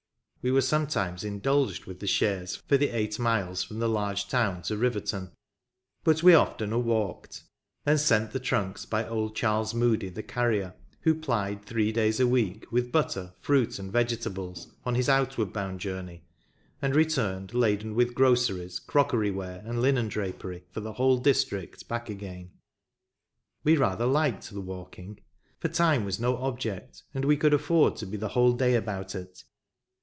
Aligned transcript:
We 0.43 0.49
were 0.49 0.61
sometimes 0.61 1.23
RiVERTON. 1.23 1.35
indulged 1.35 1.85
with 1.85 1.99
the 1.99 2.07
chaise 2.07 2.55
for 2.55 2.75
the 2.75 2.89
eight 2.89 3.19
miles 3.19 3.61
from 3.63 3.77
the 3.77 3.87
large 3.87 4.27
town 4.27 4.63
to 4.63 4.75
Riverton; 4.75 5.33
but 6.03 6.23
we 6.23 6.33
oftener 6.35 6.79
walked, 6.79 7.43
and 7.85 7.99
sent 7.99 8.31
the 8.31 8.39
trunks 8.39 8.83
by 8.87 9.07
old 9.07 9.35
Charles 9.35 9.75
Moody 9.75 10.09
the 10.09 10.23
carrier, 10.23 10.73
who 11.01 11.13
plied 11.13 11.63
three 11.63 11.91
days 11.91 12.19
a 12.19 12.25
week 12.25 12.71
with 12.71 12.91
butter, 12.91 13.35
fruit 13.39 13.77
and 13.77 13.93
vege 13.93 14.19
tables, 14.19 14.73
on 14.83 14.95
his 14.95 15.07
outward 15.07 15.53
bound 15.53 15.79
journey, 15.79 16.23
and 16.81 16.95
returned 16.95 17.53
laden 17.53 17.93
with 17.93 18.15
groceries, 18.15 18.79
crockery 18.79 19.29
ware 19.29 19.61
and 19.63 19.79
linen 19.79 20.07
drapery 20.07 20.63
for 20.71 20.79
the 20.79 20.93
whole 20.93 21.19
district 21.19 21.87
back 21.87 22.09
again. 22.09 22.49
We 23.63 23.77
rather 23.77 24.07
liked 24.07 24.49
the 24.49 24.59
walking; 24.61 25.19
for 25.59 25.67
time 25.67 26.03
was 26.03 26.19
no 26.19 26.37
object, 26.37 27.03
and 27.13 27.25
we 27.25 27.37
could 27.37 27.53
afford 27.53 27.95
to 27.97 28.07
be 28.07 28.17
the 28.17 28.29
whole 28.29 28.53
day 28.53 28.73
about 28.73 29.13
it. 29.13 29.43